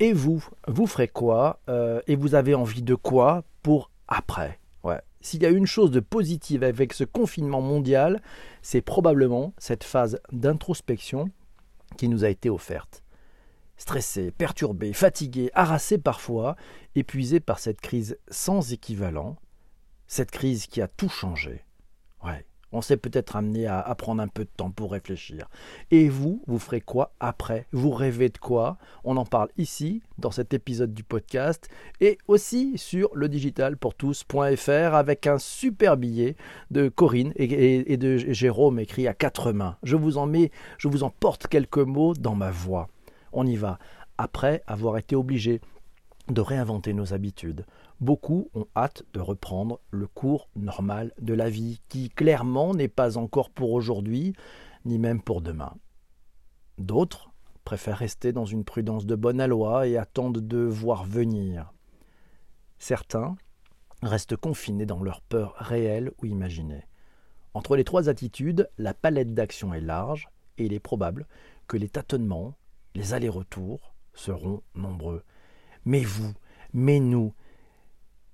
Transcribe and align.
Et 0.00 0.14
vous, 0.14 0.42
vous 0.66 0.86
ferez 0.86 1.08
quoi 1.08 1.60
euh, 1.68 2.00
Et 2.06 2.16
vous 2.16 2.34
avez 2.34 2.54
envie 2.54 2.82
de 2.82 2.94
quoi 2.94 3.44
pour 3.62 3.90
après? 4.08 4.58
Ouais. 4.82 5.00
S'il 5.20 5.42
y 5.42 5.46
a 5.46 5.50
une 5.50 5.66
chose 5.66 5.90
de 5.90 6.00
positive 6.00 6.64
avec 6.64 6.94
ce 6.94 7.04
confinement 7.04 7.60
mondial, 7.60 8.22
c'est 8.62 8.80
probablement 8.80 9.52
cette 9.58 9.84
phase 9.84 10.18
d'introspection 10.32 11.30
qui 11.98 12.08
nous 12.08 12.24
a 12.24 12.30
été 12.30 12.48
offerte. 12.48 13.02
Stressé, 13.76 14.30
perturbé, 14.30 14.94
fatigué, 14.94 15.50
harassé 15.52 15.98
parfois, 15.98 16.56
épuisé 16.94 17.38
par 17.38 17.58
cette 17.58 17.82
crise 17.82 18.18
sans 18.30 18.72
équivalent, 18.72 19.36
cette 20.06 20.30
crise 20.30 20.66
qui 20.66 20.80
a 20.80 20.88
tout 20.88 21.10
changé. 21.10 21.64
Ouais, 22.24 22.46
on 22.72 22.82
s'est 22.82 22.96
peut-être 22.96 23.36
amené 23.36 23.66
à, 23.66 23.94
prendre 23.96 24.22
un 24.22 24.28
peu 24.28 24.44
de 24.44 24.50
temps 24.56 24.70
pour 24.70 24.92
réfléchir. 24.92 25.48
Et 25.90 26.08
vous, 26.08 26.42
vous 26.46 26.58
ferez 26.58 26.80
quoi 26.80 27.12
après? 27.20 27.66
Vous 27.72 27.90
rêvez 27.90 28.28
de 28.28 28.38
quoi? 28.38 28.78
On 29.04 29.16
en 29.16 29.24
parle 29.24 29.48
ici, 29.58 30.02
dans 30.18 30.30
cet 30.30 30.54
épisode 30.54 30.94
du 30.94 31.02
podcast, 31.02 31.68
et 32.00 32.18
aussi 32.28 32.78
sur 32.78 33.10
le 33.14 33.28
avec 34.94 35.26
un 35.26 35.38
super 35.38 35.96
billet 35.96 36.36
de 36.70 36.88
Corinne 36.88 37.32
et, 37.36 37.92
et 37.92 37.96
de 37.96 38.16
Jérôme 38.16 38.78
écrit 38.78 39.08
à 39.08 39.14
quatre 39.14 39.52
mains. 39.52 39.76
Je 39.82 39.96
vous 39.96 40.18
en 40.18 40.26
mets, 40.26 40.50
je 40.78 40.88
vous 40.88 41.02
en 41.02 41.10
porte 41.10 41.46
quelques 41.46 41.78
mots 41.78 42.14
dans 42.14 42.34
ma 42.34 42.50
voix. 42.50 42.88
On 43.32 43.46
y 43.46 43.56
va. 43.56 43.78
Après 44.18 44.62
avoir 44.66 44.98
été 44.98 45.16
obligé 45.16 45.60
de 46.28 46.40
réinventer 46.40 46.92
nos 46.92 47.14
habitudes, 47.14 47.64
beaucoup 48.00 48.50
ont 48.54 48.66
hâte 48.76 49.04
de 49.12 49.20
reprendre 49.20 49.80
le 49.90 50.06
cours 50.06 50.48
normal 50.56 51.12
de 51.20 51.34
la 51.34 51.50
vie, 51.50 51.80
qui 51.88 52.08
clairement 52.08 52.74
n'est 52.74 52.88
pas 52.88 53.18
encore 53.18 53.50
pour 53.50 53.72
aujourd'hui, 53.72 54.34
ni 54.84 54.98
même 54.98 55.22
pour 55.22 55.40
demain. 55.40 55.74
D'autres 56.78 57.30
préfèrent 57.64 57.98
rester 57.98 58.32
dans 58.32 58.46
une 58.46 58.64
prudence 58.64 59.06
de 59.06 59.14
bonne 59.14 59.40
aloi 59.40 59.86
et 59.86 59.96
attendent 59.96 60.46
de 60.46 60.58
voir 60.58 61.04
venir. 61.04 61.72
Certains 62.78 63.36
restent 64.02 64.36
confinés 64.36 64.86
dans 64.86 65.02
leur 65.02 65.20
peur 65.20 65.54
réelle 65.58 66.12
ou 66.22 66.26
imaginée. 66.26 66.86
Entre 67.52 67.76
les 67.76 67.84
trois 67.84 68.08
attitudes, 68.08 68.70
la 68.78 68.94
palette 68.94 69.34
d'action 69.34 69.74
est 69.74 69.80
large 69.80 70.28
et 70.56 70.64
il 70.64 70.72
est 70.72 70.80
probable 70.80 71.26
que 71.66 71.76
les 71.76 71.88
tâtonnements, 71.88 72.56
les 72.94 73.12
allers-retours 73.12 73.94
seront 74.14 74.62
nombreux. 74.74 75.22
Mais 75.84 76.02
vous, 76.02 76.32
mais 76.72 77.00
nous, 77.00 77.34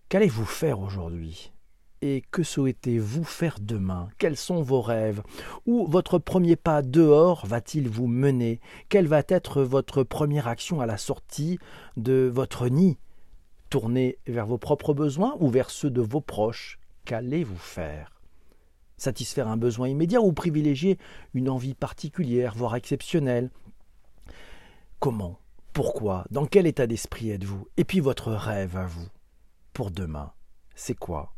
Qu'allez-vous 0.08 0.44
faire 0.44 0.78
aujourd'hui? 0.78 1.52
Et 2.00 2.22
que 2.30 2.44
souhaitez-vous 2.44 3.24
faire 3.24 3.56
demain? 3.60 4.08
Quels 4.18 4.36
sont 4.36 4.62
vos 4.62 4.80
rêves? 4.80 5.20
Où 5.66 5.88
votre 5.88 6.20
premier 6.20 6.54
pas 6.54 6.82
dehors 6.82 7.44
va-t-il 7.44 7.88
vous 7.88 8.06
mener? 8.06 8.60
Quelle 8.88 9.08
va 9.08 9.22
être 9.26 9.62
votre 9.62 10.04
première 10.04 10.46
action 10.46 10.80
à 10.80 10.86
la 10.86 10.96
sortie 10.96 11.58
de 11.96 12.30
votre 12.32 12.68
nid? 12.68 12.98
Tourner 13.68 14.18
vers 14.28 14.46
vos 14.46 14.58
propres 14.58 14.94
besoins 14.94 15.34
ou 15.40 15.48
vers 15.48 15.70
ceux 15.70 15.90
de 15.90 16.02
vos 16.02 16.20
proches? 16.20 16.78
Qu'allez-vous 17.04 17.56
faire? 17.56 18.20
Satisfaire 18.98 19.48
un 19.48 19.56
besoin 19.56 19.88
immédiat 19.88 20.20
ou 20.20 20.32
privilégier 20.32 20.98
une 21.34 21.48
envie 21.48 21.74
particulière, 21.74 22.54
voire 22.54 22.76
exceptionnelle? 22.76 23.50
Comment? 25.00 25.40
Pourquoi? 25.72 26.26
Dans 26.30 26.46
quel 26.46 26.68
état 26.68 26.86
d'esprit 26.86 27.30
êtes-vous? 27.30 27.66
Et 27.76 27.82
puis 27.82 27.98
votre 27.98 28.30
rêve 28.30 28.76
à 28.76 28.86
vous? 28.86 29.08
Pour 29.76 29.90
demain, 29.90 30.32
c'est 30.74 30.94
quoi? 30.94 31.34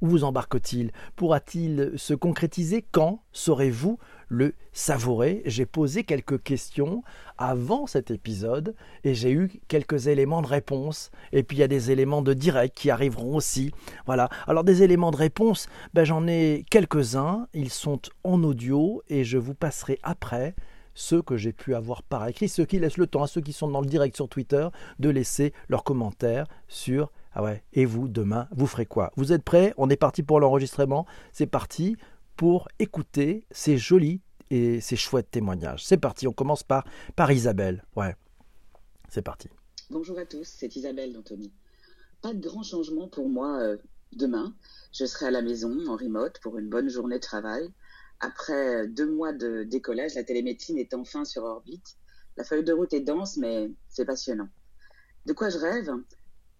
Où 0.00 0.08
vous 0.08 0.24
embarque-t-il? 0.24 0.90
Pourra-t-il 1.14 1.92
se 1.94 2.14
concrétiser? 2.14 2.84
Quand 2.90 3.22
saurez-vous? 3.30 3.96
Le 4.26 4.56
savourer 4.72 5.42
J'ai 5.46 5.66
posé 5.66 6.02
quelques 6.02 6.42
questions 6.42 7.04
avant 7.38 7.86
cet 7.86 8.10
épisode 8.10 8.74
et 9.04 9.14
j'ai 9.14 9.30
eu 9.30 9.52
quelques 9.68 10.08
éléments 10.08 10.42
de 10.42 10.48
réponse. 10.48 11.12
Et 11.30 11.44
puis 11.44 11.58
il 11.58 11.60
y 11.60 11.62
a 11.62 11.68
des 11.68 11.92
éléments 11.92 12.22
de 12.22 12.34
direct 12.34 12.76
qui 12.76 12.90
arriveront 12.90 13.36
aussi. 13.36 13.70
Voilà. 14.04 14.28
Alors 14.48 14.64
des 14.64 14.82
éléments 14.82 15.12
de 15.12 15.18
réponse, 15.18 15.68
ben, 15.94 16.02
j'en 16.02 16.26
ai 16.26 16.64
quelques-uns. 16.72 17.46
Ils 17.54 17.70
sont 17.70 18.00
en 18.24 18.42
audio 18.42 19.00
et 19.06 19.22
je 19.22 19.38
vous 19.38 19.54
passerai 19.54 20.00
après 20.02 20.56
ceux 20.94 21.22
que 21.22 21.36
j'ai 21.36 21.52
pu 21.52 21.76
avoir 21.76 22.02
par 22.02 22.26
écrit, 22.26 22.48
ceux 22.48 22.64
qui 22.64 22.80
laissent 22.80 22.98
le 22.98 23.06
temps 23.06 23.22
à 23.22 23.28
ceux 23.28 23.40
qui 23.40 23.52
sont 23.52 23.68
dans 23.68 23.80
le 23.80 23.86
direct 23.86 24.16
sur 24.16 24.28
Twitter 24.28 24.66
de 24.98 25.08
laisser 25.08 25.52
leurs 25.68 25.84
commentaires 25.84 26.48
sur 26.66 27.12
ah 27.32 27.42
ouais, 27.42 27.62
et 27.72 27.84
vous, 27.84 28.08
demain, 28.08 28.48
vous 28.50 28.66
ferez 28.66 28.86
quoi? 28.86 29.12
Vous 29.16 29.32
êtes 29.32 29.42
prêts? 29.42 29.72
On 29.76 29.88
est 29.88 29.96
parti 29.96 30.22
pour 30.22 30.40
l'enregistrement. 30.40 31.06
C'est 31.32 31.46
parti 31.46 31.96
pour 32.36 32.68
écouter 32.78 33.46
ces 33.50 33.78
jolis 33.78 34.20
et 34.50 34.80
ces 34.80 34.96
chouettes 34.96 35.30
témoignages. 35.30 35.84
C'est 35.84 35.96
parti, 35.96 36.26
on 36.26 36.32
commence 36.32 36.62
par, 36.62 36.84
par 37.14 37.30
Isabelle. 37.30 37.84
Ouais, 37.94 38.16
c'est 39.08 39.22
parti. 39.22 39.48
Bonjour 39.90 40.18
à 40.18 40.26
tous, 40.26 40.44
c'est 40.44 40.74
Isabelle 40.76 41.12
d'Anthony. 41.12 41.52
Pas 42.22 42.34
de 42.34 42.40
grand 42.40 42.62
changement 42.62 43.08
pour 43.08 43.28
moi 43.28 43.58
euh, 43.60 43.76
demain. 44.12 44.54
Je 44.92 45.04
serai 45.04 45.26
à 45.26 45.30
la 45.30 45.42
maison 45.42 45.86
en 45.88 45.96
remote 45.96 46.40
pour 46.42 46.58
une 46.58 46.68
bonne 46.68 46.88
journée 46.88 47.16
de 47.16 47.20
travail. 47.20 47.68
Après 48.20 48.86
deux 48.88 49.10
mois 49.10 49.32
de 49.32 49.62
décollage, 49.62 50.14
la 50.14 50.24
télémédecine 50.24 50.78
est 50.78 50.94
enfin 50.94 51.24
sur 51.24 51.44
orbite. 51.44 51.96
La 52.36 52.44
feuille 52.44 52.64
de 52.64 52.72
route 52.72 52.92
est 52.92 53.00
dense, 53.00 53.36
mais 53.36 53.70
c'est 53.88 54.04
passionnant. 54.04 54.48
De 55.26 55.32
quoi 55.32 55.48
je 55.48 55.58
rêve? 55.58 55.90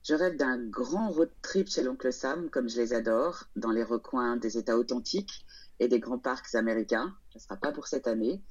Je 0.02 0.14
rêve 0.14 0.36
d'un 0.36 0.58
grand 0.58 1.10
road 1.10 1.30
trip 1.42 1.68
chez 1.68 1.82
l'oncle 1.82 2.12
Sam, 2.12 2.48
comme 2.50 2.68
je 2.68 2.76
les 2.80 2.92
adore, 2.94 3.44
dans 3.56 3.70
les 3.70 3.82
recoins 3.82 4.36
des 4.36 4.56
États 4.56 4.76
authentiques 4.78 5.44
et 5.78 5.88
des 5.88 6.00
grands 6.00 6.18
parcs 6.18 6.54
américains. 6.54 7.14
Ce 7.30 7.38
ne 7.38 7.42
sera 7.42 7.56
pas 7.56 7.72
pour 7.72 7.86
cette 7.86 8.06
année. 8.06 8.42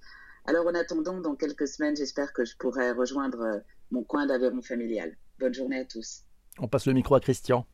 Alors 0.45 0.67
en 0.67 0.75
attendant, 0.75 1.19
dans 1.19 1.35
quelques 1.35 1.67
semaines, 1.67 1.95
j'espère 1.95 2.33
que 2.33 2.45
je 2.45 2.55
pourrai 2.57 2.91
rejoindre 2.91 3.41
euh, 3.41 3.59
mon 3.91 4.03
coin 4.03 4.25
d'Aveyron 4.25 4.61
familial. 4.61 5.15
Bonne 5.39 5.53
journée 5.53 5.79
à 5.79 5.85
tous. 5.85 6.23
On 6.59 6.67
passe 6.67 6.85
le 6.85 6.93
micro 6.93 7.15
à 7.15 7.19
Christian. 7.19 7.65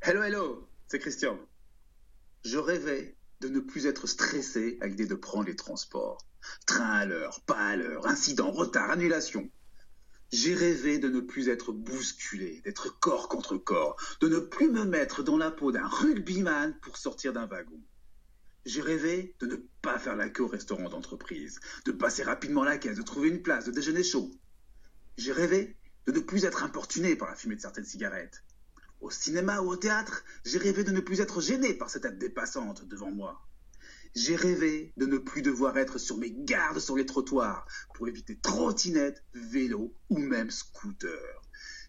Hello, 0.00 0.22
hello, 0.22 0.68
c'est 0.86 0.98
Christian. 0.98 1.38
Je 2.44 2.58
rêvais 2.58 3.16
de 3.40 3.48
ne 3.48 3.60
plus 3.60 3.86
être 3.86 4.06
stressé 4.06 4.78
à 4.80 4.86
l'idée 4.86 5.06
de 5.06 5.14
prendre 5.14 5.46
les 5.46 5.56
transports. 5.56 6.18
Train 6.66 6.90
à 6.90 7.06
l'heure, 7.06 7.40
pas 7.46 7.58
à 7.58 7.76
l'heure, 7.76 8.06
incident, 8.06 8.50
retard, 8.50 8.90
annulation. 8.90 9.48
J'ai 10.32 10.54
rêvé 10.54 10.98
de 10.98 11.08
ne 11.08 11.20
plus 11.20 11.48
être 11.48 11.72
bousculé, 11.72 12.60
d'être 12.64 12.98
corps 12.98 13.28
contre 13.28 13.56
corps, 13.56 13.96
de 14.20 14.28
ne 14.28 14.38
plus 14.38 14.68
me 14.70 14.84
mettre 14.84 15.22
dans 15.22 15.36
la 15.36 15.50
peau 15.50 15.70
d'un 15.70 15.86
rugbyman 15.86 16.76
pour 16.80 16.96
sortir 16.96 17.32
d'un 17.32 17.46
wagon. 17.46 17.80
J'ai 18.64 18.80
rêvé 18.80 19.36
de 19.40 19.46
ne 19.46 19.56
pas 19.82 19.98
faire 19.98 20.16
la 20.16 20.30
queue 20.30 20.44
au 20.44 20.48
restaurant 20.48 20.88
d'entreprise, 20.88 21.60
de 21.84 21.92
passer 21.92 22.22
rapidement 22.22 22.64
la 22.64 22.78
caisse, 22.78 22.96
de 22.96 23.02
trouver 23.02 23.28
une 23.28 23.42
place, 23.42 23.66
de 23.66 23.70
déjeuner 23.70 24.02
chaud. 24.02 24.30
J'ai 25.18 25.32
rêvé 25.32 25.76
de 26.06 26.12
ne 26.12 26.20
plus 26.20 26.44
être 26.44 26.64
importuné 26.64 27.14
par 27.14 27.28
la 27.28 27.36
fumée 27.36 27.56
de 27.56 27.60
certaines 27.60 27.84
cigarettes. 27.84 28.42
Au 29.00 29.10
cinéma 29.10 29.60
ou 29.60 29.68
au 29.68 29.76
théâtre, 29.76 30.24
j'ai 30.44 30.58
rêvé 30.58 30.82
de 30.82 30.92
ne 30.92 31.00
plus 31.00 31.20
être 31.20 31.40
gêné 31.40 31.74
par 31.74 31.90
cette 31.90 32.02
tête 32.02 32.18
dépassante 32.18 32.88
devant 32.88 33.10
moi. 33.10 33.46
J'ai 34.14 34.36
rêvé 34.36 34.92
de 34.96 35.06
ne 35.06 35.18
plus 35.18 35.42
devoir 35.42 35.76
être 35.76 35.98
sur 35.98 36.16
mes 36.18 36.30
gardes 36.30 36.78
sur 36.78 36.96
les 36.96 37.06
trottoirs 37.06 37.66
pour 37.94 38.06
éviter 38.06 38.38
trottinettes, 38.38 39.24
vélos 39.34 39.92
ou 40.08 40.18
même 40.18 40.50
scooters. 40.50 41.42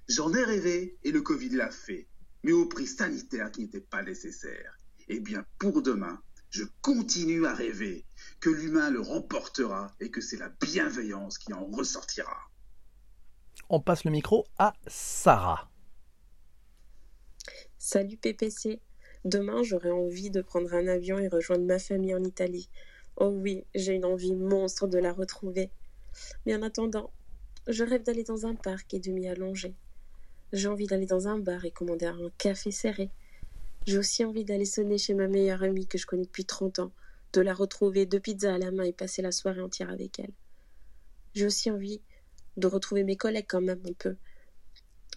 J'en 0.07 0.33
ai 0.33 0.43
rêvé 0.43 0.97
et 1.03 1.11
le 1.11 1.21
Covid 1.21 1.49
l'a 1.49 1.69
fait, 1.69 2.07
mais 2.43 2.51
au 2.51 2.65
prix 2.65 2.87
sanitaire 2.87 3.51
qui 3.51 3.61
n'était 3.61 3.79
pas 3.79 4.01
nécessaire. 4.01 4.77
Eh 5.07 5.19
bien, 5.19 5.45
pour 5.59 5.83
demain, 5.83 6.19
je 6.49 6.63
continue 6.81 7.45
à 7.45 7.53
rêver 7.53 8.05
que 8.39 8.49
l'humain 8.49 8.89
le 8.89 9.01
remportera 9.01 9.93
et 9.99 10.09
que 10.09 10.21
c'est 10.21 10.37
la 10.37 10.49
bienveillance 10.49 11.37
qui 11.37 11.53
en 11.53 11.65
ressortira. 11.65 12.39
On 13.69 13.81
passe 13.81 14.03
le 14.03 14.11
micro 14.11 14.45
à 14.57 14.73
Sarah. 14.87 15.69
Salut 17.77 18.17
PPC. 18.17 18.79
Demain, 19.25 19.63
j'aurais 19.63 19.89
envie 19.89 20.29
de 20.29 20.41
prendre 20.41 20.71
un 20.75 20.85
avion 20.85 21.17
et 21.17 21.27
rejoindre 21.27 21.65
ma 21.65 21.79
famille 21.79 22.13
en 22.13 22.23
Italie. 22.23 22.69
Oh 23.17 23.29
oui, 23.29 23.63
j'ai 23.73 23.93
une 23.93 24.05
envie 24.05 24.35
monstre 24.35 24.85
de 24.85 24.99
la 24.99 25.11
retrouver. 25.11 25.71
Mais 26.45 26.55
en 26.55 26.61
attendant, 26.61 27.09
je 27.65 27.83
rêve 27.83 28.03
d'aller 28.03 28.23
dans 28.23 28.45
un 28.45 28.53
parc 28.53 28.93
et 28.93 28.99
de 28.99 29.11
m'y 29.11 29.27
allonger. 29.27 29.73
J'ai 30.53 30.67
envie 30.67 30.85
d'aller 30.85 31.07
dans 31.07 31.27
un 31.27 31.39
bar 31.39 31.65
et 31.65 31.71
commander 31.71 32.05
un 32.05 32.29
café 32.37 32.69
serré. 32.69 33.09
J'ai 33.87 33.97
aussi 33.97 34.23
envie 34.23 34.45
d'aller 34.45 34.65
sonner 34.65 34.99
chez 34.99 35.15
ma 35.15 35.27
meilleure 35.27 35.63
amie 35.63 35.87
que 35.87 35.97
je 35.97 36.05
connais 36.05 36.25
depuis 36.25 36.45
30 36.45 36.77
ans, 36.77 36.91
de 37.33 37.41
la 37.41 37.55
retrouver, 37.55 38.05
deux 38.05 38.19
pizzas 38.19 38.53
à 38.53 38.57
la 38.59 38.69
main 38.69 38.83
et 38.83 38.93
passer 38.93 39.23
la 39.23 39.31
soirée 39.31 39.61
entière 39.61 39.89
avec 39.89 40.19
elle. 40.19 40.33
J'ai 41.33 41.47
aussi 41.47 41.71
envie 41.71 41.99
de 42.57 42.67
retrouver 42.67 43.03
mes 43.03 43.17
collègues 43.17 43.47
quand 43.49 43.61
même 43.61 43.81
un 43.89 43.93
peu. 43.93 44.17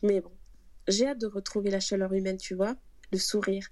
Mais 0.03 0.23
bon, 0.23 0.33
j'ai 0.89 1.07
hâte 1.07 1.21
de 1.21 1.27
retrouver 1.27 1.71
la 1.71 1.81
chaleur 1.81 2.15
humaine, 2.15 2.39
tu 2.39 2.55
vois, 2.55 2.75
le 3.13 3.19
sourire, 3.19 3.69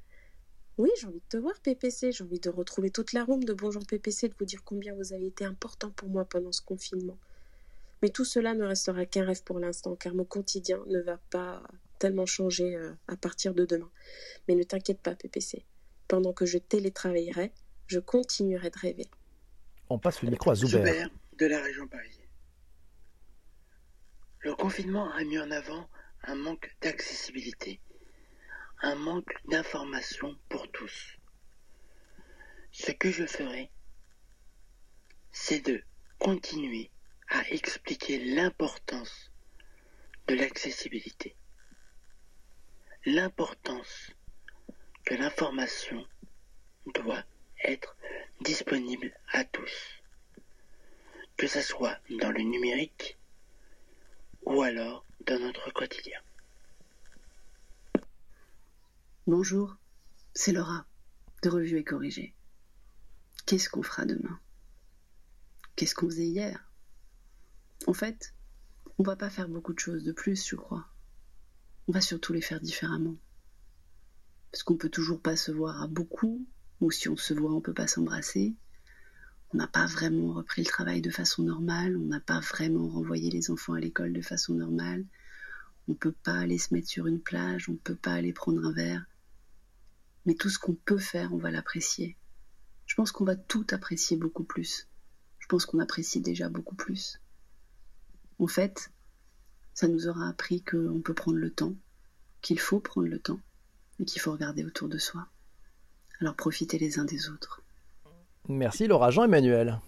oui, 0.78 0.90
j'ai 1.00 1.06
envie 1.06 1.20
de 1.20 1.28
te 1.28 1.36
voir, 1.36 1.58
PPC. 1.60 2.12
J'ai 2.12 2.24
envie 2.24 2.40
de 2.40 2.50
retrouver 2.50 2.90
toute 2.90 3.12
la 3.12 3.24
room 3.24 3.42
de 3.44 3.52
Bonjour 3.52 3.84
PPC, 3.86 4.28
de 4.28 4.34
vous 4.38 4.44
dire 4.44 4.62
combien 4.64 4.94
vous 4.94 5.12
avez 5.12 5.26
été 5.26 5.44
important 5.44 5.90
pour 5.90 6.08
moi 6.08 6.24
pendant 6.24 6.52
ce 6.52 6.60
confinement. 6.60 7.18
Mais 8.02 8.10
tout 8.10 8.26
cela 8.26 8.54
ne 8.54 8.64
restera 8.64 9.06
qu'un 9.06 9.24
rêve 9.24 9.42
pour 9.42 9.58
l'instant, 9.58 9.96
car 9.96 10.14
mon 10.14 10.24
quotidien 10.24 10.82
ne 10.88 11.00
va 11.00 11.18
pas 11.30 11.62
tellement 11.98 12.26
changer 12.26 12.76
euh, 12.76 12.92
à 13.08 13.16
partir 13.16 13.54
de 13.54 13.64
demain. 13.64 13.90
Mais 14.48 14.54
ne 14.54 14.62
t'inquiète 14.62 15.00
pas, 15.00 15.14
PPC. 15.14 15.64
Pendant 16.08 16.34
que 16.34 16.44
je 16.44 16.58
télétravaillerai, 16.58 17.52
je 17.86 17.98
continuerai 17.98 18.70
de 18.70 18.78
rêver. 18.78 19.06
On 19.88 19.98
passe 19.98 20.22
le 20.22 20.30
micro 20.30 20.50
à 20.50 20.54
Zuber. 20.54 21.06
de 21.38 21.46
la 21.46 21.62
région 21.62 21.88
parisienne. 21.88 22.26
Le 24.40 24.54
confinement 24.54 25.10
a 25.12 25.24
mis 25.24 25.38
en 25.38 25.50
avant 25.50 25.88
un 26.24 26.34
manque 26.34 26.76
d'accessibilité, 26.82 27.80
un 28.82 28.94
manque 28.94 29.32
d'information 29.46 30.38
pour 30.48 30.70
tous. 30.70 31.16
Ce 32.72 32.90
que 32.92 33.10
je 33.10 33.26
ferai, 33.26 33.70
c'est 35.32 35.60
de 35.60 35.82
continuer 36.18 36.90
à 37.28 37.48
expliquer 37.48 38.18
l'importance 38.34 39.32
de 40.28 40.34
l'accessibilité, 40.34 41.36
l'importance 43.06 44.12
que 45.04 45.14
l'information 45.14 46.06
doit 46.94 47.24
être 47.64 47.96
disponible 48.40 49.12
à 49.32 49.44
tous, 49.44 50.02
que 51.36 51.46
ce 51.46 51.62
soit 51.62 51.98
dans 52.10 52.30
le 52.30 52.42
numérique 52.42 53.16
ou 54.42 54.62
alors 54.62 55.04
dans 55.20 55.38
notre 55.38 55.70
quotidien. 55.72 56.20
Bonjour, 59.28 59.76
c'est 60.34 60.52
Laura, 60.52 60.86
de 61.42 61.48
Revue 61.48 61.78
et 61.78 61.82
Corrigé. 61.82 62.32
Qu'est-ce 63.44 63.68
qu'on 63.68 63.82
fera 63.82 64.04
demain? 64.04 64.38
Qu'est-ce 65.74 65.96
qu'on 65.96 66.08
faisait 66.08 66.28
hier? 66.28 66.70
En 67.88 67.92
fait, 67.92 68.34
on 68.98 69.02
va 69.02 69.16
pas 69.16 69.28
faire 69.28 69.48
beaucoup 69.48 69.74
de 69.74 69.80
choses 69.80 70.04
de 70.04 70.12
plus, 70.12 70.46
je 70.46 70.54
crois. 70.54 70.86
On 71.88 71.92
va 71.92 72.00
surtout 72.00 72.34
les 72.34 72.40
faire 72.40 72.60
différemment. 72.60 73.16
Parce 74.52 74.62
qu'on 74.62 74.76
peut 74.76 74.90
toujours 74.90 75.20
pas 75.20 75.34
se 75.34 75.50
voir 75.50 75.82
à 75.82 75.88
beaucoup, 75.88 76.46
ou 76.80 76.92
si 76.92 77.08
on 77.08 77.16
se 77.16 77.34
voit, 77.34 77.52
on 77.52 77.60
peut 77.60 77.74
pas 77.74 77.88
s'embrasser. 77.88 78.54
On 79.52 79.56
n'a 79.56 79.66
pas 79.66 79.86
vraiment 79.86 80.34
repris 80.34 80.62
le 80.62 80.68
travail 80.68 81.00
de 81.00 81.10
façon 81.10 81.42
normale, 81.42 81.96
on 81.96 82.06
n'a 82.06 82.20
pas 82.20 82.38
vraiment 82.38 82.86
renvoyé 82.86 83.28
les 83.32 83.50
enfants 83.50 83.72
à 83.72 83.80
l'école 83.80 84.12
de 84.12 84.22
façon 84.22 84.54
normale. 84.54 85.04
On 85.88 85.94
peut 85.94 86.14
pas 86.22 86.34
aller 86.34 86.58
se 86.58 86.72
mettre 86.72 86.88
sur 86.88 87.08
une 87.08 87.20
plage, 87.20 87.68
on 87.68 87.74
peut 87.74 87.96
pas 87.96 88.12
aller 88.12 88.32
prendre 88.32 88.64
un 88.64 88.72
verre. 88.72 89.04
Mais 90.26 90.34
tout 90.34 90.50
ce 90.50 90.58
qu'on 90.58 90.74
peut 90.74 90.98
faire, 90.98 91.32
on 91.32 91.38
va 91.38 91.50
l'apprécier. 91.50 92.16
Je 92.86 92.94
pense 92.94 93.12
qu'on 93.12 93.24
va 93.24 93.36
tout 93.36 93.66
apprécier 93.70 94.16
beaucoup 94.16 94.44
plus. 94.44 94.88
Je 95.38 95.46
pense 95.46 95.64
qu'on 95.66 95.78
apprécie 95.78 96.20
déjà 96.20 96.48
beaucoup 96.48 96.74
plus. 96.74 97.20
En 98.38 98.48
fait, 98.48 98.90
ça 99.72 99.88
nous 99.88 100.08
aura 100.08 100.28
appris 100.28 100.62
qu'on 100.62 101.00
peut 101.00 101.14
prendre 101.14 101.38
le 101.38 101.50
temps, 101.50 101.74
qu'il 102.42 102.58
faut 102.58 102.80
prendre 102.80 103.08
le 103.08 103.18
temps, 103.18 103.40
et 104.00 104.04
qu'il 104.04 104.20
faut 104.20 104.32
regarder 104.32 104.64
autour 104.64 104.88
de 104.88 104.98
soi. 104.98 105.28
Alors 106.20 106.34
profitez 106.34 106.78
les 106.78 106.98
uns 106.98 107.04
des 107.04 107.28
autres. 107.28 107.62
Merci 108.48 108.86
Laura 108.86 109.10
Jean-Emmanuel. 109.10 109.80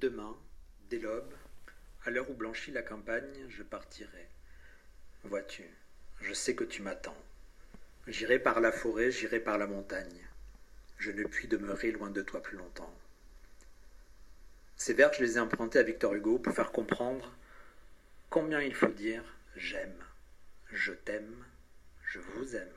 Demain, 0.00 0.36
dès 0.88 0.98
l'aube, 0.98 1.32
à 2.04 2.10
l'heure 2.10 2.30
où 2.30 2.34
blanchit 2.34 2.72
la 2.72 2.82
campagne, 2.82 3.46
je 3.48 3.62
partirai. 3.62 4.28
Vois-tu, 5.24 5.64
je 6.20 6.32
sais 6.32 6.54
que 6.54 6.64
tu 6.64 6.82
m'attends. 6.82 7.16
J'irai 8.10 8.40
par 8.40 8.58
la 8.60 8.72
forêt, 8.72 9.12
j'irai 9.12 9.38
par 9.38 9.56
la 9.56 9.68
montagne. 9.68 10.26
Je 10.98 11.12
ne 11.12 11.22
puis 11.22 11.46
demeurer 11.46 11.92
loin 11.92 12.10
de 12.10 12.22
toi 12.22 12.42
plus 12.42 12.56
longtemps. 12.56 12.92
Ces 14.76 14.94
vers, 14.94 15.12
je 15.12 15.22
les 15.22 15.36
ai 15.36 15.38
empruntés 15.38 15.78
à 15.78 15.84
Victor 15.84 16.12
Hugo 16.14 16.40
pour 16.40 16.52
faire 16.52 16.72
comprendre 16.72 17.32
combien 18.28 18.60
il 18.60 18.74
faut 18.74 18.88
dire 18.88 19.22
j'aime, 19.54 19.94
je 20.72 20.92
t'aime, 20.92 21.44
je 22.04 22.18
vous 22.18 22.56
aime. 22.56 22.68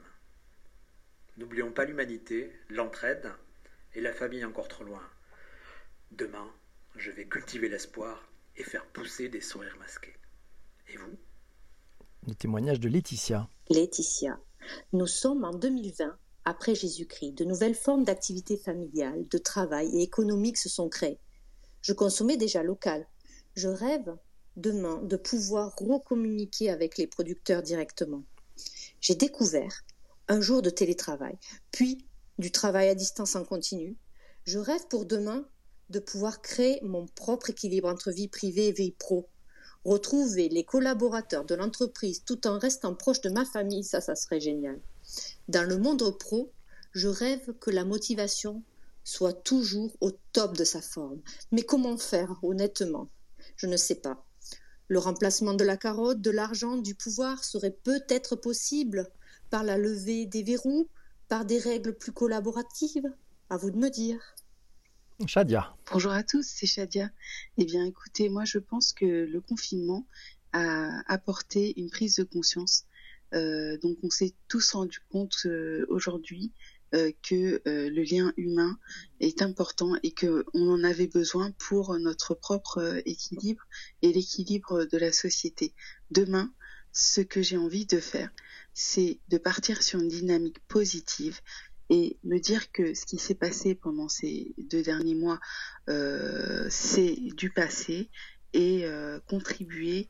N'oublions 1.37 1.71
pas 1.71 1.85
l'humanité, 1.85 2.53
l'entraide 2.69 3.31
et 3.95 4.01
la 4.01 4.13
famille 4.13 4.45
encore 4.45 4.67
trop 4.67 4.83
loin. 4.83 5.01
Demain, 6.11 6.47
je 6.95 7.09
vais 7.09 7.25
cultiver 7.25 7.69
l'espoir 7.69 8.29
et 8.55 8.63
faire 8.63 8.85
pousser 8.85 9.29
des 9.29 9.41
sourires 9.41 9.77
masqués. 9.79 10.15
Et 10.89 10.97
vous? 10.97 11.17
Le 12.27 12.35
témoignage 12.35 12.79
de 12.79 12.87
Laetitia. 12.87 13.49
Laetitia, 13.69 14.39
nous 14.91 15.07
sommes 15.07 15.43
en 15.43 15.53
2020, 15.53 16.17
après 16.45 16.75
Jésus-Christ. 16.75 17.33
De 17.33 17.45
nouvelles 17.45 17.75
formes 17.75 18.03
d'activité 18.03 18.57
familiale, 18.57 19.27
de 19.29 19.37
travail 19.37 19.89
et 19.93 20.01
économique 20.01 20.57
se 20.57 20.69
sont 20.69 20.89
créées. 20.89 21.19
Je 21.81 21.93
consommais 21.93 22.37
déjà 22.37 22.63
local. 22.63 23.07
Je 23.55 23.67
rêve 23.67 24.15
demain 24.55 25.01
de 25.03 25.17
pouvoir 25.17 25.73
recommuniquer 25.77 26.69
avec 26.69 26.97
les 26.97 27.07
producteurs 27.07 27.61
directement. 27.61 28.23
J'ai 29.01 29.15
découvert 29.15 29.83
un 30.27 30.41
jour 30.41 30.61
de 30.61 30.69
télétravail, 30.69 31.37
puis 31.71 32.07
du 32.39 32.51
travail 32.51 32.89
à 32.89 32.95
distance 32.95 33.35
en 33.35 33.43
continu. 33.43 33.97
Je 34.45 34.59
rêve 34.59 34.87
pour 34.89 35.05
demain 35.05 35.47
de 35.89 35.99
pouvoir 35.99 36.41
créer 36.41 36.79
mon 36.83 37.05
propre 37.07 37.49
équilibre 37.49 37.87
entre 37.87 38.11
vie 38.11 38.27
privée 38.27 38.67
et 38.67 38.71
vie 38.71 38.91
pro. 38.91 39.29
Retrouver 39.85 40.47
les 40.49 40.63
collaborateurs 40.63 41.45
de 41.45 41.55
l'entreprise 41.55 42.23
tout 42.25 42.47
en 42.47 42.57
restant 42.57 42.95
proche 42.95 43.21
de 43.21 43.29
ma 43.29 43.45
famille, 43.45 43.83
ça, 43.83 43.99
ça 43.99 44.15
serait 44.15 44.39
génial. 44.39 44.79
Dans 45.49 45.67
le 45.67 45.77
monde 45.77 46.17
pro, 46.17 46.51
je 46.93 47.09
rêve 47.09 47.53
que 47.59 47.69
la 47.69 47.83
motivation 47.83 48.63
soit 49.03 49.33
toujours 49.33 49.91
au 49.99 50.11
top 50.31 50.55
de 50.57 50.63
sa 50.63 50.81
forme. 50.81 51.21
Mais 51.51 51.63
comment 51.63 51.97
faire, 51.97 52.39
honnêtement? 52.43 53.09
Je 53.57 53.67
ne 53.67 53.75
sais 53.75 53.95
pas. 53.95 54.25
Le 54.87 54.99
remplacement 54.99 55.53
de 55.53 55.63
la 55.63 55.75
carotte, 55.75 56.21
de 56.21 56.31
l'argent, 56.31 56.77
du 56.77 56.95
pouvoir 56.95 57.43
serait 57.43 57.75
peut-être 57.83 58.35
possible 58.35 59.09
par 59.49 59.63
la 59.63 59.77
levée 59.77 60.25
des 60.25 60.43
verrous, 60.43 60.87
par 61.27 61.45
des 61.45 61.59
règles 61.59 61.93
plus 61.93 62.11
collaboratives? 62.11 63.11
À 63.49 63.57
vous 63.57 63.71
de 63.71 63.77
me 63.77 63.89
dire. 63.89 64.19
Shadia. 65.27 65.75
Bonjour 65.91 66.11
à 66.11 66.23
tous, 66.23 66.45
c'est 66.45 66.65
Shadia. 66.65 67.09
Eh 67.57 67.65
bien, 67.65 67.85
écoutez, 67.85 68.29
moi, 68.29 68.45
je 68.45 68.57
pense 68.57 68.93
que 68.93 69.05
le 69.05 69.41
confinement 69.41 70.07
a 70.51 71.01
apporté 71.11 71.79
une 71.79 71.89
prise 71.89 72.15
de 72.15 72.23
conscience. 72.23 72.85
Euh, 73.33 73.77
donc, 73.77 73.97
on 74.03 74.09
s'est 74.09 74.33
tous 74.47 74.73
rendu 74.73 74.99
compte 75.09 75.45
euh, 75.45 75.85
aujourd'hui 75.89 76.51
euh, 76.93 77.11
que 77.27 77.61
le 77.65 78.03
lien 78.03 78.33
humain 78.37 78.77
est 79.19 79.41
important 79.41 79.95
et 80.03 80.11
que 80.11 80.45
on 80.53 80.69
en 80.69 80.83
avait 80.83 81.07
besoin 81.07 81.51
pour 81.51 81.97
notre 81.97 82.35
propre 82.35 83.01
équilibre 83.05 83.63
et 84.01 84.11
l'équilibre 84.13 84.85
de 84.85 84.97
la 84.97 85.11
société. 85.11 85.73
Demain, 86.11 86.53
ce 86.91 87.21
que 87.21 87.41
j'ai 87.41 87.57
envie 87.57 87.85
de 87.85 87.99
faire, 87.99 88.29
c'est 88.73 89.19
de 89.29 89.37
partir 89.37 89.81
sur 89.81 89.99
une 89.99 90.09
dynamique 90.09 90.59
positive 90.67 91.39
et 91.93 92.17
me 92.23 92.39
dire 92.39 92.71
que 92.71 92.95
ce 92.95 93.05
qui 93.05 93.19
s'est 93.19 93.35
passé 93.35 93.75
pendant 93.75 94.09
ces 94.09 94.55
deux 94.57 94.81
derniers 94.81 95.13
mois, 95.13 95.39
euh, 95.89 96.65
c'est 96.67 97.15
du 97.35 97.51
passé 97.51 98.09
et 98.53 98.85
euh, 98.85 99.19
contribuer, 99.27 100.07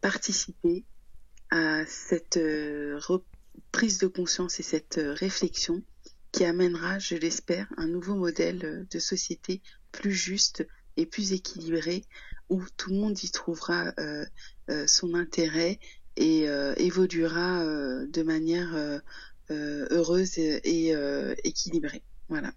participer 0.00 0.86
à 1.50 1.84
cette 1.84 2.38
euh, 2.38 2.98
prise 3.70 3.98
de 3.98 4.06
conscience 4.06 4.60
et 4.60 4.62
cette 4.62 4.98
réflexion 4.98 5.82
qui 6.32 6.46
amènera, 6.46 6.98
je 6.98 7.16
l'espère, 7.16 7.70
un 7.76 7.86
nouveau 7.86 8.14
modèle 8.14 8.86
de 8.90 8.98
société 8.98 9.60
plus 9.92 10.14
juste 10.14 10.66
et 10.96 11.04
plus 11.04 11.34
équilibré 11.34 12.02
où 12.48 12.62
tout 12.78 12.88
le 12.90 12.96
monde 12.96 13.22
y 13.22 13.30
trouvera 13.30 13.92
son 14.86 15.14
intérêt 15.14 15.78
et 16.16 16.44
évoluera 16.76 17.64
de 17.64 18.22
manière 18.22 19.02
heureuse 19.50 20.38
et, 20.38 20.60
et 20.64 20.94
équilibrée. 21.44 22.02
Voilà. 22.28 22.52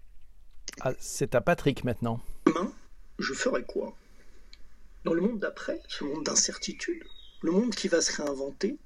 Ah, 0.80 0.92
c'est 0.98 1.34
à 1.34 1.40
Patrick 1.40 1.84
maintenant. 1.84 2.20
Demain, 2.46 2.72
je 3.18 3.34
ferai 3.34 3.64
quoi? 3.64 3.96
Dans 5.04 5.14
le 5.14 5.20
monde 5.20 5.40
d'après, 5.40 5.80
ce 5.88 6.04
monde 6.04 6.24
d'incertitude, 6.24 7.02
le 7.42 7.52
monde 7.52 7.74
qui 7.74 7.88
va 7.88 8.00
se 8.00 8.20
réinventer, 8.20 8.78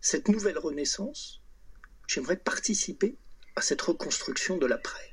cette 0.00 0.28
nouvelle 0.28 0.58
renaissance, 0.58 1.42
j'aimerais 2.06 2.36
participer 2.36 3.16
à 3.56 3.60
cette 3.60 3.82
reconstruction 3.82 4.56
de 4.56 4.66
l'après. 4.66 5.10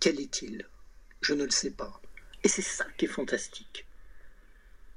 Quel 0.00 0.20
est-il? 0.20 0.66
Je 1.20 1.34
ne 1.34 1.44
le 1.44 1.50
sais 1.50 1.70
pas. 1.70 2.00
Et 2.44 2.48
c'est 2.48 2.62
ça 2.62 2.84
qui 2.98 3.06
est 3.06 3.08
fantastique 3.08 3.86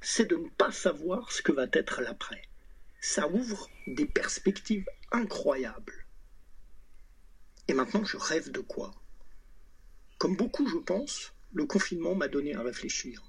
c'est 0.05 0.25
de 0.25 0.35
ne 0.35 0.47
pas 0.49 0.71
savoir 0.71 1.31
ce 1.31 1.41
que 1.41 1.51
va 1.51 1.65
être 1.73 2.01
l'après. 2.01 2.43
Ça 3.07 3.27
ouvre 3.27 3.69
des 3.85 4.07
perspectives 4.07 4.89
incroyables. 5.11 6.07
Et 7.67 7.75
maintenant, 7.75 8.03
je 8.03 8.17
rêve 8.17 8.49
de 8.49 8.61
quoi? 8.61 8.95
Comme 10.17 10.35
beaucoup, 10.35 10.67
je 10.67 10.77
pense, 10.77 11.31
le 11.53 11.67
confinement 11.67 12.15
m'a 12.15 12.27
donné 12.27 12.55
à 12.55 12.63
réfléchir. 12.63 13.23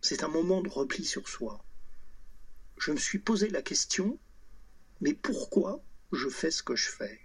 C'est 0.00 0.24
un 0.24 0.28
moment 0.28 0.62
de 0.62 0.70
repli 0.70 1.04
sur 1.04 1.28
soi. 1.28 1.62
Je 2.78 2.90
me 2.90 2.96
suis 2.96 3.18
posé 3.18 3.50
la 3.50 3.60
question, 3.60 4.18
mais 5.02 5.12
pourquoi 5.12 5.84
je 6.12 6.30
fais 6.30 6.50
ce 6.50 6.62
que 6.62 6.74
je 6.74 6.88
fais? 6.88 7.20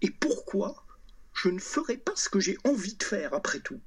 Et 0.00 0.08
pourquoi 0.08 0.86
je 1.34 1.50
ne 1.50 1.58
ferai 1.58 1.98
pas 1.98 2.16
ce 2.16 2.30
que 2.30 2.40
j'ai 2.40 2.56
envie 2.64 2.96
de 2.96 3.02
faire 3.02 3.34
après 3.34 3.60
tout? 3.60 3.82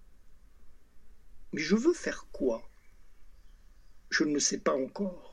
Mais 1.54 1.62
je 1.62 1.76
veux 1.76 1.96
faire 1.96 2.28
quoi? 2.32 2.70
Je 4.12 4.26
ne 4.26 4.34
le 4.36 4.40
sais 4.40 4.60
pas 4.60 4.76
encore. 4.76 5.29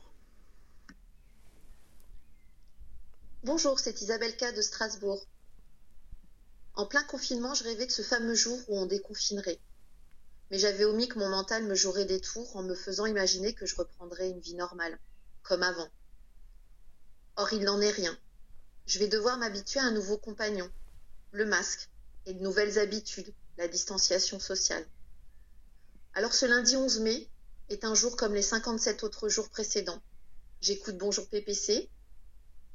Bonjour, 3.47 3.79
c'est 3.79 4.01
Isabelle 4.01 4.35
K 4.35 4.53
de 4.53 4.61
Strasbourg. 4.61 5.25
En 6.73 6.85
plein 6.85 7.03
confinement, 7.05 7.53
je 7.53 7.63
rêvais 7.63 7.85
de 7.85 7.91
ce 7.91 8.01
fameux 8.01 8.35
jour 8.35 8.59
où 8.67 8.77
on 8.77 8.85
déconfinerait. 8.85 9.61
mais 10.51 10.59
j'avais 10.59 10.83
omis 10.83 11.07
que 11.07 11.17
mon 11.17 11.29
mental 11.29 11.63
me 11.63 11.73
jouerait 11.73 12.03
des 12.03 12.19
tours 12.19 12.57
en 12.57 12.63
me 12.63 12.75
faisant 12.75 13.05
imaginer 13.05 13.53
que 13.53 13.65
je 13.65 13.77
reprendrais 13.77 14.31
une 14.31 14.41
vie 14.41 14.55
normale, 14.55 14.99
comme 15.43 15.63
avant. 15.63 15.87
Or, 17.37 17.53
il 17.53 17.63
n'en 17.63 17.79
est 17.79 17.91
rien. 17.91 18.17
Je 18.85 18.99
vais 18.99 19.07
devoir 19.07 19.37
m'habituer 19.37 19.79
à 19.79 19.85
un 19.85 19.91
nouveau 19.91 20.17
compagnon, 20.17 20.69
le 21.31 21.45
masque, 21.45 21.89
et 22.25 22.33
de 22.33 22.43
nouvelles 22.43 22.77
habitudes, 22.77 23.33
la 23.57 23.69
distanciation 23.69 24.41
sociale. 24.41 24.85
Alors 26.15 26.33
ce 26.33 26.45
lundi 26.45 26.75
11 26.75 26.99
mai 26.99 27.29
est 27.69 27.85
un 27.85 27.95
jour 27.95 28.17
comme 28.17 28.33
les 28.33 28.41
57 28.41 29.05
autres 29.05 29.29
jours 29.29 29.49
précédents. 29.49 30.01
J'écoute 30.59 30.97
Bonjour 30.97 31.29
PPC, 31.29 31.89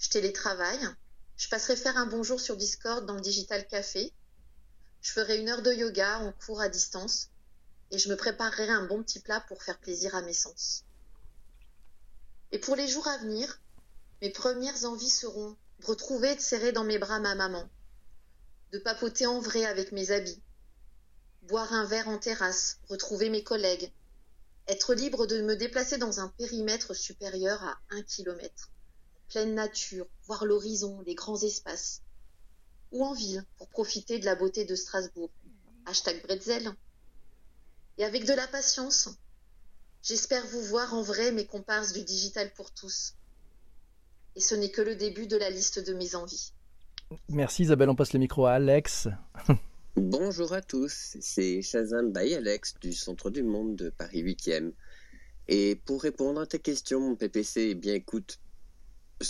je 0.02 0.09
télétravaille, 0.09 0.88
je 1.37 1.49
passerai 1.49 1.76
faire 1.76 1.97
un 1.97 2.06
bonjour 2.06 2.40
sur 2.40 2.56
Discord 2.56 3.06
dans 3.06 3.14
le 3.14 3.21
Digital 3.21 3.64
Café, 3.68 4.12
je 5.00 5.12
ferai 5.12 5.38
une 5.38 5.49
heure 5.49 5.62
de 5.62 5.73
yoga 5.73 6.18
en 6.18 6.32
cours 6.32 6.61
à 6.61 6.68
distance 6.68 7.30
et 7.92 7.99
je 7.99 8.09
me 8.09 8.16
préparerai 8.16 8.68
un 8.68 8.85
bon 8.85 9.04
petit 9.04 9.21
plat 9.21 9.40
pour 9.47 9.62
faire 9.62 9.78
plaisir 9.78 10.16
à 10.16 10.23
mes 10.23 10.32
sens. 10.32 10.85
Et 12.50 12.59
pour 12.59 12.75
les 12.75 12.88
jours 12.88 13.06
à 13.06 13.16
venir, 13.18 13.61
mes 14.23 14.30
premières 14.30 14.85
envies 14.85 15.09
seront 15.09 15.56
de 15.78 15.87
retrouver 15.87 16.32
et 16.32 16.37
de 16.37 16.40
serrer 16.40 16.73
dans 16.73 16.85
mes 16.85 16.99
bras 16.99 17.21
ma 17.21 17.37
maman, 17.37 17.71
de 18.73 18.80
papoter 18.80 19.26
en 19.26 19.38
vrai 19.38 19.64
avec 19.66 19.92
mes 19.92 20.11
habits, 20.11 20.42
boire 21.42 21.73
un 21.73 21.85
verre 21.85 22.09
en 22.09 22.18
terrasse, 22.18 22.80
retrouver 22.88 23.30
mes 23.30 23.44
collègues, 23.44 23.92
être 24.66 24.94
libre 24.94 25.28
de 25.28 25.42
me 25.42 25.54
déplacer 25.54 25.97
dans 25.97 26.18
un 26.18 26.28
périmètre 26.28 26.92
supérieur 26.92 27.62
à 27.62 27.78
un 27.90 28.02
kilomètre, 28.02 28.72
pleine 29.32 29.54
nature, 29.54 30.06
voir 30.26 30.44
l'horizon, 30.44 31.00
les 31.06 31.14
grands 31.14 31.40
espaces, 31.40 32.02
ou 32.90 33.02
en 33.02 33.14
ville 33.14 33.44
pour 33.56 33.68
profiter 33.68 34.18
de 34.18 34.26
la 34.26 34.34
beauté 34.34 34.66
de 34.66 34.74
Strasbourg. 34.74 35.30
Hashtag 35.86 36.22
Bretzel. 36.22 36.70
Et 37.96 38.04
avec 38.04 38.26
de 38.26 38.34
la 38.34 38.46
patience, 38.46 39.08
j'espère 40.02 40.46
vous 40.46 40.62
voir 40.62 40.92
en 40.92 41.02
vrai 41.02 41.32
mes 41.32 41.46
comparses 41.46 41.94
du 41.94 42.04
digital 42.04 42.52
pour 42.54 42.70
tous. 42.72 43.14
Et 44.36 44.40
ce 44.40 44.54
n'est 44.54 44.70
que 44.70 44.82
le 44.82 44.96
début 44.96 45.26
de 45.26 45.36
la 45.36 45.48
liste 45.48 45.84
de 45.84 45.94
mes 45.94 46.14
envies. 46.14 46.52
Merci 47.28 47.62
Isabelle, 47.62 47.88
on 47.88 47.94
passe 47.94 48.12
le 48.12 48.18
micro 48.18 48.46
à 48.46 48.52
Alex. 48.52 49.08
Bonjour 49.96 50.52
à 50.52 50.60
tous, 50.60 51.16
c'est 51.20 51.62
Shazam 51.62 52.12
by 52.12 52.34
Alex 52.34 52.74
du 52.80 52.92
Centre 52.92 53.30
du 53.30 53.42
Monde 53.42 53.76
de 53.76 53.90
Paris 53.90 54.22
8e. 54.22 54.72
Et 55.48 55.76
pour 55.84 56.02
répondre 56.02 56.40
à 56.40 56.46
ta 56.46 56.58
question, 56.58 57.00
mon 57.00 57.16
PPC, 57.16 57.68
eh 57.70 57.74
bien 57.74 57.94
écoute, 57.94 58.38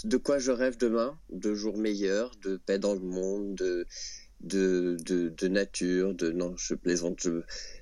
de 0.05 0.17
quoi 0.17 0.39
je 0.39 0.53
rêve 0.53 0.77
demain 0.79 1.19
De 1.31 1.55
jours 1.55 1.77
meilleurs, 1.77 2.33
de 2.43 2.57
paix 2.57 2.79
dans 2.79 2.95
le 2.95 3.01
monde, 3.01 3.87
de, 4.43 5.49
nature, 5.49 6.15
de... 6.15 6.31
Non, 6.31 6.57
je 6.57 6.75
plaisante. 6.75 7.27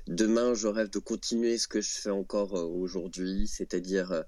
demain, 0.06 0.54
je 0.54 0.68
rêve 0.68 0.90
de 0.90 0.98
continuer 0.98 1.58
ce 1.58 1.68
que 1.68 1.80
je 1.80 1.90
fais 1.90 2.10
encore 2.10 2.56
euh, 2.56 2.64
aujourd'hui, 2.64 3.46
c'est-à-dire 3.46 4.24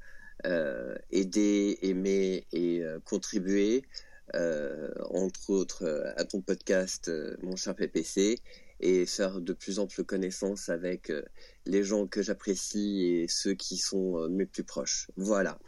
euh, 0.46 0.94
aider, 1.10 1.78
aimer 1.82 2.46
et 2.52 2.82
euh, 2.82 2.98
contribuer, 3.04 3.82
entre 5.10 5.50
autres, 5.50 5.84
à 6.16 6.24
ton 6.24 6.40
podcast, 6.40 7.10
mon 7.42 7.54
cher 7.54 7.74
PPC, 7.74 8.38
et 8.80 9.04
faire 9.04 9.42
de 9.42 9.52
plus 9.52 9.78
plus 9.86 10.04
connaissance 10.04 10.70
avec 10.70 11.12
les 11.66 11.84
gens 11.84 12.06
que 12.06 12.22
j'apprécie 12.22 13.04
et 13.04 13.28
ceux 13.28 13.52
qui 13.52 13.76
sont 13.76 14.26
mes 14.30 14.46
plus 14.46 14.64
proches. 14.64 15.10
Voilà. 15.16 15.58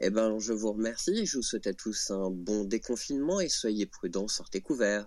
Eh 0.00 0.10
ben, 0.10 0.38
je 0.38 0.52
vous 0.52 0.72
remercie. 0.72 1.26
Je 1.26 1.36
vous 1.36 1.42
souhaite 1.42 1.66
à 1.66 1.74
tous 1.74 2.10
un 2.10 2.30
bon 2.30 2.64
déconfinement 2.64 3.40
et 3.40 3.48
soyez 3.48 3.86
prudents, 3.86 4.28
sortez 4.28 4.60
couverts. 4.60 5.06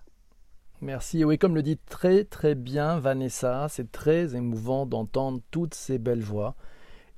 Merci. 0.82 1.24
Oui, 1.24 1.38
comme 1.38 1.56
le 1.56 1.64
dit 1.64 1.78
très 1.78 2.26
très 2.26 2.56
bien 2.56 3.00
Vanessa, 3.00 3.68
c'est 3.70 3.92
très 3.92 4.36
émouvant 4.36 4.86
d'entendre 4.86 5.42
toutes 5.50 5.74
ces 5.74 5.98
belles 5.98 6.22
voix 6.22 6.56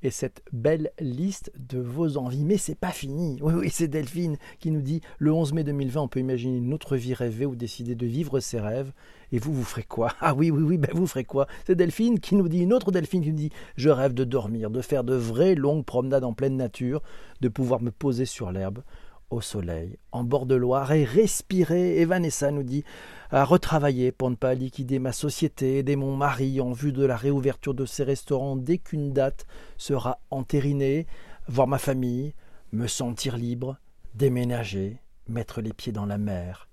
et 0.03 0.11
cette 0.11 0.43
belle 0.51 0.91
liste 0.99 1.51
de 1.57 1.79
vos 1.79 2.17
envies. 2.17 2.43
Mais 2.43 2.57
c'est 2.57 2.75
pas 2.75 2.91
fini. 2.91 3.39
Oui, 3.41 3.53
oui, 3.53 3.69
c'est 3.71 3.87
Delphine 3.87 4.37
qui 4.59 4.71
nous 4.71 4.81
dit 4.81 5.01
le 5.17 5.33
11 5.33 5.53
mai 5.53 5.63
2020, 5.63 6.01
on 6.01 6.07
peut 6.07 6.19
imaginer 6.19 6.57
une 6.57 6.73
autre 6.73 6.95
vie 6.95 7.13
rêvée 7.13 7.45
ou 7.45 7.55
décider 7.55 7.95
de 7.95 8.05
vivre 8.05 8.39
ses 8.39 8.59
rêves. 8.59 8.91
Et 9.31 9.39
vous, 9.39 9.53
vous 9.53 9.63
ferez 9.63 9.83
quoi? 9.83 10.13
Ah 10.21 10.33
oui, 10.33 10.51
oui, 10.51 10.61
oui, 10.61 10.77
ben 10.77 10.91
vous 10.93 11.07
ferez 11.07 11.23
quoi? 11.23 11.47
C'est 11.65 11.75
Delphine 11.75 12.19
qui 12.19 12.35
nous 12.35 12.47
dit, 12.47 12.59
une 12.59 12.73
autre 12.73 12.91
Delphine 12.91 13.23
qui 13.23 13.29
nous 13.29 13.35
dit 13.35 13.51
Je 13.75 13.89
rêve 13.89 14.13
de 14.13 14.23
dormir, 14.23 14.69
de 14.69 14.81
faire 14.81 15.03
de 15.03 15.15
vraies 15.15 15.55
longues 15.55 15.85
promenades 15.85 16.23
en 16.23 16.33
pleine 16.33 16.55
nature, 16.55 17.01
de 17.41 17.49
pouvoir 17.49 17.81
me 17.81 17.91
poser 17.91 18.25
sur 18.25 18.51
l'herbe, 18.51 18.81
au 19.29 19.41
soleil, 19.41 19.97
en 20.11 20.23
bord 20.23 20.45
de 20.45 20.55
Loire 20.55 20.91
et 20.91 21.03
respirer. 21.03 21.99
Et 21.99 22.05
Vanessa 22.05 22.51
nous 22.51 22.63
dit 22.63 22.83
à 23.31 23.43
retravailler 23.43 24.11
pour 24.11 24.29
ne 24.29 24.35
pas 24.35 24.53
liquider 24.53 24.99
ma 24.99 25.11
société, 25.11 25.77
aider 25.77 25.95
mon 25.95 26.15
mari 26.15 26.61
en 26.61 26.71
vue 26.71 26.91
de 26.91 27.05
la 27.05 27.17
réouverture 27.17 27.73
de 27.73 27.85
ses 27.85 28.03
restaurants 28.03 28.55
dès 28.55 28.77
qu'une 28.77 29.13
date 29.13 29.45
sera 29.77 30.19
entérinée, 30.29 31.07
voir 31.47 31.67
ma 31.67 31.77
famille, 31.77 32.33
me 32.71 32.87
sentir 32.87 33.37
libre, 33.37 33.77
déménager, 34.13 35.01
mettre 35.27 35.61
les 35.61 35.73
pieds 35.73 35.91
dans 35.91 36.05
la 36.05 36.17
mer, 36.17 36.67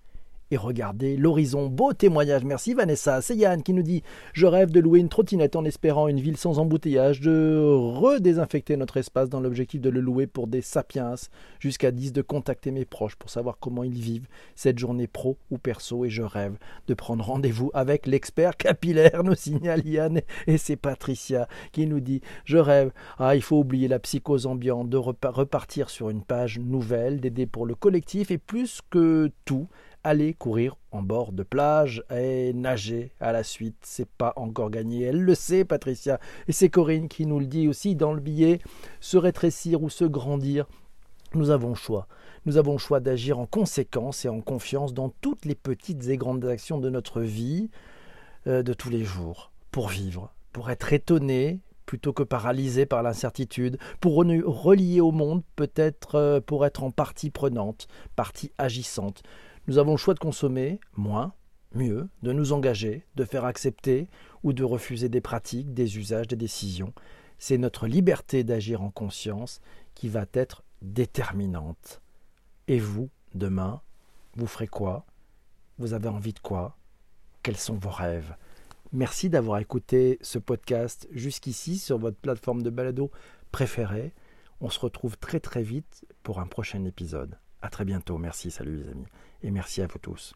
et 0.52 0.56
regardez 0.58 1.16
l'horizon. 1.16 1.68
Beau 1.68 1.94
témoignage, 1.94 2.44
merci 2.44 2.74
Vanessa. 2.74 3.22
C'est 3.22 3.36
Yann 3.36 3.62
qui 3.62 3.72
nous 3.72 3.82
dit 3.82 4.02
Je 4.34 4.46
rêve 4.46 4.70
de 4.70 4.80
louer 4.80 5.00
une 5.00 5.08
trottinette 5.08 5.56
en 5.56 5.64
espérant 5.64 6.08
une 6.08 6.20
ville 6.20 6.36
sans 6.36 6.58
embouteillage, 6.58 7.22
de 7.22 7.58
redésinfecter 7.64 8.76
notre 8.76 8.98
espace 8.98 9.30
dans 9.30 9.40
l'objectif 9.40 9.80
de 9.80 9.88
le 9.88 10.00
louer 10.00 10.26
pour 10.26 10.48
des 10.48 10.60
sapiens, 10.60 11.14
jusqu'à 11.58 11.90
10 11.90 12.12
de 12.12 12.20
contacter 12.20 12.70
mes 12.70 12.84
proches 12.84 13.16
pour 13.16 13.30
savoir 13.30 13.56
comment 13.58 13.82
ils 13.82 13.98
vivent 13.98 14.28
cette 14.54 14.78
journée 14.78 15.06
pro 15.06 15.38
ou 15.50 15.56
perso. 15.56 16.04
Et 16.04 16.10
je 16.10 16.22
rêve 16.22 16.58
de 16.86 16.92
prendre 16.92 17.24
rendez-vous 17.24 17.70
avec 17.72 18.06
l'expert 18.06 18.58
capillaire, 18.58 19.24
nous 19.24 19.34
signale 19.34 19.86
Yann. 19.86 20.20
Et 20.46 20.58
c'est 20.58 20.76
Patricia 20.76 21.48
qui 21.72 21.86
nous 21.86 22.00
dit 22.00 22.20
Je 22.44 22.58
rêve, 22.58 22.92
ah, 23.18 23.36
il 23.36 23.42
faut 23.42 23.58
oublier 23.58 23.88
la 23.88 23.98
psychose 24.00 24.44
ambiante, 24.44 24.90
de 24.90 24.98
repartir 24.98 25.88
sur 25.88 26.10
une 26.10 26.22
page 26.22 26.58
nouvelle, 26.58 27.22
d'aider 27.22 27.46
pour 27.46 27.64
le 27.64 27.74
collectif 27.74 28.30
et 28.30 28.36
plus 28.38 28.80
que 28.90 29.30
tout, 29.46 29.68
aller 30.04 30.34
courir 30.34 30.76
en 30.90 31.02
bord 31.02 31.32
de 31.32 31.42
plage 31.42 32.04
et 32.14 32.52
nager 32.52 33.12
à 33.20 33.32
la 33.32 33.44
suite. 33.44 33.76
C'est 33.82 34.08
pas 34.08 34.32
encore 34.36 34.70
gagné. 34.70 35.04
Elle 35.04 35.22
le 35.22 35.34
sait, 35.34 35.64
Patricia. 35.64 36.18
Et 36.48 36.52
c'est 36.52 36.68
Corinne 36.68 37.08
qui 37.08 37.26
nous 37.26 37.38
le 37.38 37.46
dit 37.46 37.68
aussi 37.68 37.94
dans 37.94 38.12
le 38.12 38.20
billet. 38.20 38.60
Se 39.00 39.16
rétrécir 39.16 39.82
ou 39.82 39.90
se 39.90 40.04
grandir. 40.04 40.66
Nous 41.34 41.50
avons 41.50 41.74
choix. 41.74 42.08
Nous 42.44 42.56
avons 42.56 42.72
le 42.72 42.78
choix 42.78 43.00
d'agir 43.00 43.38
en 43.38 43.46
conséquence 43.46 44.24
et 44.24 44.28
en 44.28 44.40
confiance 44.40 44.92
dans 44.92 45.10
toutes 45.20 45.44
les 45.44 45.54
petites 45.54 46.08
et 46.08 46.16
grandes 46.16 46.44
actions 46.44 46.78
de 46.78 46.90
notre 46.90 47.20
vie 47.20 47.70
euh, 48.46 48.62
de 48.62 48.74
tous 48.74 48.90
les 48.90 49.04
jours. 49.04 49.52
Pour 49.70 49.88
vivre, 49.88 50.34
pour 50.52 50.70
être 50.70 50.92
étonné, 50.92 51.60
plutôt 51.86 52.12
que 52.12 52.22
paralysé 52.22 52.86
par 52.86 53.02
l'incertitude, 53.02 53.78
pour 54.00 54.16
relier 54.16 55.00
au 55.00 55.12
monde, 55.12 55.42
peut-être 55.56 56.16
euh, 56.16 56.40
pour 56.40 56.66
être 56.66 56.82
en 56.82 56.90
partie 56.90 57.30
prenante, 57.30 57.86
partie 58.16 58.50
agissante. 58.58 59.22
Nous 59.68 59.78
avons 59.78 59.92
le 59.92 59.96
choix 59.96 60.14
de 60.14 60.18
consommer 60.18 60.80
moins, 60.96 61.34
mieux, 61.74 62.08
de 62.22 62.32
nous 62.32 62.52
engager, 62.52 63.06
de 63.14 63.24
faire 63.24 63.44
accepter 63.44 64.08
ou 64.42 64.52
de 64.52 64.64
refuser 64.64 65.08
des 65.08 65.20
pratiques, 65.20 65.72
des 65.72 65.98
usages, 65.98 66.28
des 66.28 66.36
décisions. 66.36 66.92
C'est 67.38 67.58
notre 67.58 67.86
liberté 67.86 68.44
d'agir 68.44 68.82
en 68.82 68.90
conscience 68.90 69.60
qui 69.94 70.08
va 70.08 70.26
être 70.32 70.64
déterminante. 70.80 72.00
Et 72.66 72.78
vous, 72.78 73.08
demain, 73.34 73.80
vous 74.36 74.46
ferez 74.46 74.66
quoi? 74.66 75.06
Vous 75.78 75.94
avez 75.94 76.08
envie 76.08 76.32
de 76.32 76.38
quoi? 76.40 76.76
Quels 77.42 77.56
sont 77.56 77.74
vos 77.74 77.90
rêves? 77.90 78.34
Merci 78.92 79.30
d'avoir 79.30 79.58
écouté 79.58 80.18
ce 80.22 80.38
podcast 80.38 81.08
jusqu'ici 81.12 81.78
sur 81.78 81.98
votre 81.98 82.18
plateforme 82.18 82.62
de 82.62 82.70
balado 82.70 83.10
préférée. 83.50 84.12
On 84.60 84.70
se 84.70 84.80
retrouve 84.80 85.16
très 85.18 85.40
très 85.40 85.62
vite 85.62 86.04
pour 86.22 86.40
un 86.40 86.46
prochain 86.46 86.84
épisode. 86.84 87.38
À 87.62 87.70
très 87.70 87.84
bientôt. 87.84 88.18
Merci. 88.18 88.50
Salut 88.50 88.76
les 88.76 88.88
amis 88.90 89.06
et 89.42 89.50
merci 89.50 89.82
à 89.82 89.86
vous 89.86 89.98
tous. 89.98 90.30